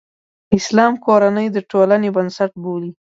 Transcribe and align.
اسلام 0.57 0.93
کورنۍ 1.05 1.47
د 1.51 1.57
ټولنې 1.71 2.09
بنسټ 2.15 2.51
بولي. 2.63 2.91